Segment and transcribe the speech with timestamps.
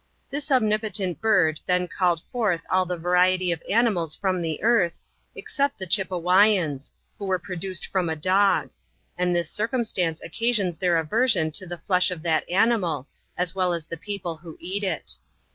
[0.31, 4.97] This omnipotent bird then called forth all the variety of animals from the earth,
[5.35, 8.71] except the Chipewy ans, who were produced from a dog;
[9.15, 13.85] and this circumstance occasions their aversion to the flesh of that animal, as well as
[13.85, 15.17] the people who eat it.